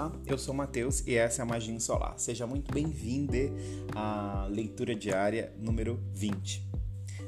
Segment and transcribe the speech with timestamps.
[0.00, 2.14] Olá, eu sou Matheus e essa é a Magia Solar.
[2.16, 3.34] Seja muito bem-vindo
[3.94, 6.70] à leitura diária número 20.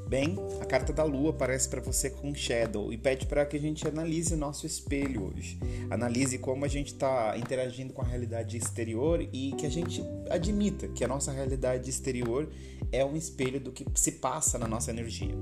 [0.07, 3.59] Bem, a carta da lua aparece para você com Shadow e pede para que a
[3.59, 5.59] gente analise nosso espelho hoje.
[5.91, 10.87] Analise como a gente está interagindo com a realidade exterior e que a gente admita
[10.87, 12.49] que a nossa realidade exterior
[12.91, 15.35] é um espelho do que se passa na nossa energia.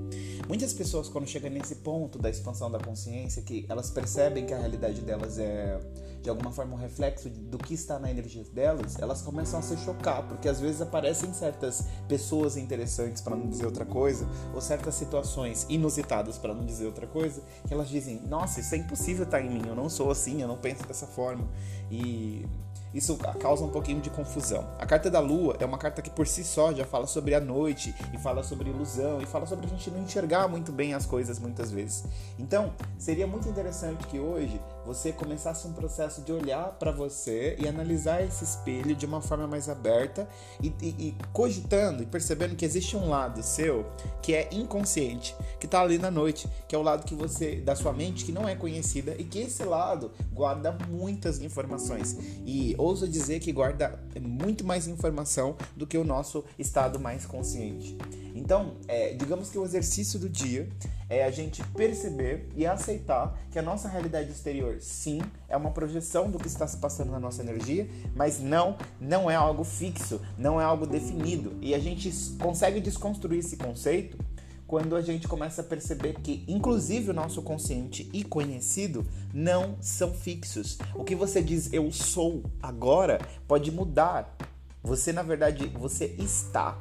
[0.50, 4.59] Muitas pessoas, quando chegam nesse ponto da expansão da consciência, que elas percebem que a
[4.59, 5.79] realidade delas é
[6.21, 9.75] de alguma forma um reflexo do que está na energia delas, elas começam a se
[9.78, 14.96] chocar, porque às vezes aparecem certas pessoas interessantes, para não dizer outra coisa, ou certas
[14.96, 19.42] situações inusitadas, para não dizer outra coisa, que elas dizem: Nossa, isso é impossível estar
[19.42, 21.47] em mim, eu não sou assim, eu não penso dessa forma.
[21.89, 22.46] E
[22.94, 24.68] isso causa um pouquinho de confusão.
[24.78, 27.39] A carta da lua é uma carta que por si só já fala sobre a
[27.39, 31.06] noite e fala sobre ilusão e fala sobre a gente não enxergar muito bem as
[31.06, 32.03] coisas muitas vezes.
[32.38, 37.67] Então, seria muito interessante que hoje você começasse um processo de olhar para você e
[37.67, 40.27] analisar esse espelho de uma forma mais aberta
[40.61, 43.85] e, e, e, cogitando e percebendo que existe um lado seu
[44.21, 47.75] que é inconsciente, que está ali na noite, que é o lado que você da
[47.75, 53.07] sua mente que não é conhecida e que esse lado guarda muitas informações e ouso
[53.07, 57.97] dizer que guarda muito mais informação do que o nosso estado mais consciente.
[58.33, 60.69] Então, é, digamos que o exercício do dia
[61.11, 66.31] é a gente perceber e aceitar que a nossa realidade exterior, sim, é uma projeção
[66.31, 70.59] do que está se passando na nossa energia, mas não, não é algo fixo, não
[70.59, 71.57] é algo definido.
[71.59, 74.17] E a gente consegue desconstruir esse conceito
[74.65, 80.13] quando a gente começa a perceber que, inclusive, o nosso consciente e conhecido não são
[80.13, 80.77] fixos.
[80.95, 84.33] O que você diz eu sou agora pode mudar.
[84.81, 86.77] Você, na verdade, você está.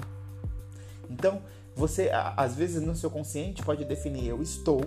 [1.10, 1.42] Então,
[1.74, 4.80] você, às vezes, no seu consciente pode definir eu estou,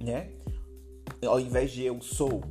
[0.00, 0.30] né?
[1.24, 2.42] Ao invés de eu sou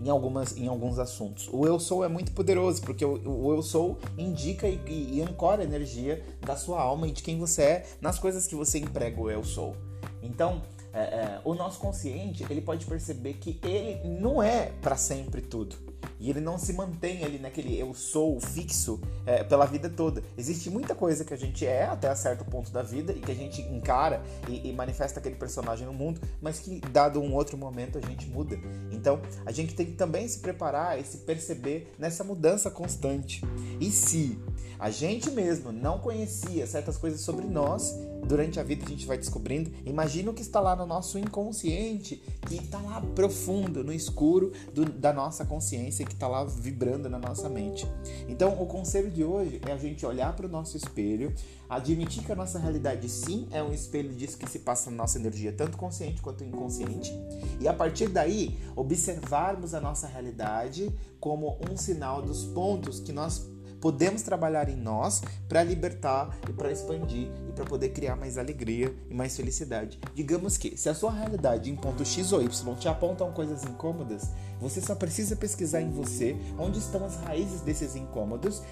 [0.00, 1.48] em, algumas, em alguns assuntos.
[1.52, 5.22] O eu sou é muito poderoso, porque o, o eu sou indica e, e, e
[5.22, 8.78] ancora a energia da sua alma e de quem você é nas coisas que você
[8.78, 9.74] emprega o eu sou.
[10.22, 10.62] Então,
[10.94, 15.76] é, é, o nosso consciente ele pode perceber que ele não é para sempre tudo
[16.20, 20.22] e ele não se mantém ali naquele eu sou fixo é, pela vida toda.
[20.38, 23.34] Existe muita coisa que a gente é até certo ponto da vida e que a
[23.34, 27.98] gente encara e, e, manifesta aquele personagem no mundo, mas que dado um outro momento
[27.98, 28.58] a gente muda.
[28.90, 33.42] Então a gente tem que também se preparar e se perceber nessa mudança constante.
[33.80, 34.38] E se
[34.78, 39.16] a gente mesmo não conhecia certas coisas sobre nós, durante a vida a gente vai
[39.16, 39.70] descobrindo.
[39.84, 44.84] Imagina o que está lá no nosso inconsciente, que está lá profundo, no escuro do,
[44.84, 47.86] da nossa consciência, que está lá vibrando na nossa mente.
[48.28, 51.34] Então, o conselho de hoje é a gente olhar para o nosso espelho,
[51.68, 55.18] admitir que a nossa realidade sim é um espelho disso que se passa na nossa
[55.18, 57.12] energia, tanto consciente quanto inconsciente,
[57.60, 63.53] e a partir daí observarmos a nossa realidade como um sinal dos pontos que nós
[63.84, 68.96] podemos trabalhar em nós para libertar e para expandir e para poder criar mais alegria
[69.10, 70.00] e mais felicidade.
[70.14, 74.30] Digamos que, se a sua realidade em ponto X ou Y te apontam coisas incômodas,
[74.58, 78.62] você só precisa pesquisar em você onde estão as raízes desses incômodos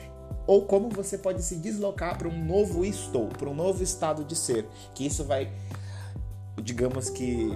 [0.46, 4.34] ou como você pode se deslocar para um novo estou, para um novo estado de
[4.34, 5.52] ser, que isso vai,
[6.62, 7.50] digamos que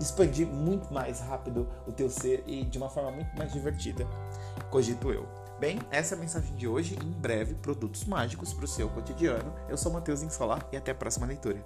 [0.00, 4.06] expandir muito mais rápido o teu ser e de uma forma muito mais divertida,
[4.70, 5.37] cogito eu.
[5.58, 6.96] Bem, essa é a mensagem de hoje.
[7.02, 9.52] Em breve, produtos mágicos para o seu cotidiano.
[9.68, 11.60] Eu sou Matheus Insolar e até a próxima leitura.